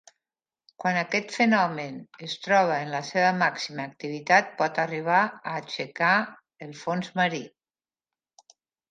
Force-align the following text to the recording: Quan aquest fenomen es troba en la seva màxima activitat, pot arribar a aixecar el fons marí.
Quan 0.83 0.95
aquest 0.99 1.33
fenomen 1.39 1.97
es 2.27 2.31
troba 2.45 2.77
en 2.85 2.89
la 2.93 3.01
seva 3.09 3.33
màxima 3.41 3.85
activitat, 3.91 4.49
pot 4.61 4.79
arribar 4.85 5.19
a 5.27 5.53
aixecar 5.59 6.15
el 6.67 6.73
fons 6.85 7.13
marí. 7.21 7.43